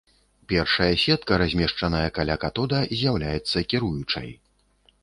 Першая 0.53 0.87
сетка, 1.03 1.37
размешчаная 1.43 2.09
каля 2.17 2.41
катода, 2.45 2.79
з'яўляецца 3.03 3.57
кіруючай. 3.75 4.29